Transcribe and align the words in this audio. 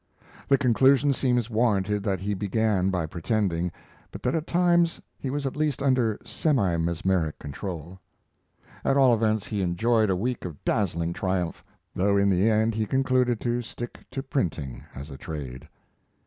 The 0.47 0.57
conclusion 0.57 1.13
seems 1.13 1.47
warranted 1.47 2.01
that 2.05 2.19
he 2.19 2.33
began 2.33 2.89
by 2.89 3.05
pretending, 3.05 3.71
but 4.11 4.23
that 4.23 4.33
at 4.33 4.47
times 4.47 4.99
he 5.19 5.29
was 5.29 5.45
at 5.45 5.55
least 5.55 5.79
under 5.79 6.17
semi 6.25 6.75
mesmeric 6.77 7.37
control. 7.37 7.99
At 8.83 8.97
all 8.97 9.13
events, 9.13 9.45
he 9.45 9.61
enjoyed 9.61 10.09
a 10.09 10.15
week 10.15 10.43
of 10.43 10.65
dazzling 10.65 11.13
triumph, 11.13 11.63
though 11.93 12.17
in 12.17 12.31
the 12.31 12.49
end 12.49 12.73
he 12.73 12.87
concluded 12.87 13.39
to 13.41 13.61
stick 13.61 13.99
to 14.09 14.23
printing 14.23 14.83
as 14.95 15.11
a 15.11 15.17
trade. 15.19 15.67